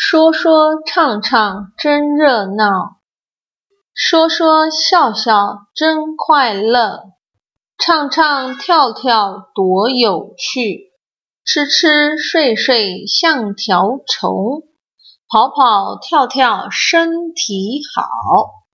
[0.00, 3.00] 说说唱唱真热闹。
[3.92, 7.00] 说说笑笑真快乐。
[7.78, 10.92] 唱唱跳跳多有趣。
[11.44, 14.62] 吃吃睡睡像条虫。
[15.28, 18.58] 跑跑跳跳身体好。